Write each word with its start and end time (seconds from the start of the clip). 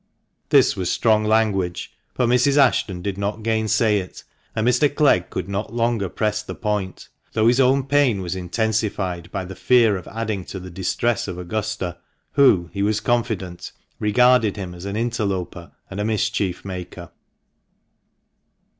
This 0.49 0.75
was 0.75 0.91
strong 0.91 1.23
language, 1.25 1.93
but 2.15 2.27
Mrs. 2.27 2.57
Ashton 2.57 3.03
did 3.03 3.19
not 3.19 3.43
gainsay 3.43 3.99
it, 3.99 4.23
and 4.55 4.67
Mr, 4.67 4.89
Clegg 4.91 5.29
could 5.29 5.47
not 5.47 5.75
longer 5.75 6.09
press 6.09 6.41
the 6.41 6.55
point, 6.55 7.07
though 7.33 7.47
his 7.47 7.59
own 7.59 7.83
pain 7.83 8.19
was 8.19 8.35
intensified 8.35 9.31
by 9.31 9.45
the 9.45 9.53
fear 9.53 9.95
of 9.97 10.07
adding 10.07 10.43
to 10.45 10.59
the 10.59 10.71
distress 10.71 11.27
of 11.27 11.37
Augusta, 11.37 11.97
who, 12.31 12.71
he 12.73 12.81
was 12.81 12.99
confident, 12.99 13.73
regarded 13.99 14.55
him 14.57 14.73
as 14.73 14.85
an 14.85 14.95
interloper 14.95 15.71
and 15.87 15.99
a 15.99 16.03
mischief 16.03 16.65
maker. 16.65 17.11